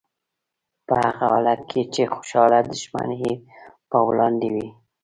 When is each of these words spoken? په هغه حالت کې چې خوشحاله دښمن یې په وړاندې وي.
په 0.87 0.93
هغه 1.03 1.11
حالت 1.31 1.59
کې 1.69 1.81
چې 1.93 2.03
خوشحاله 2.13 2.59
دښمن 2.71 3.09
یې 3.23 3.33
په 3.89 3.97
وړاندې 4.07 4.47
وي. 4.53 4.67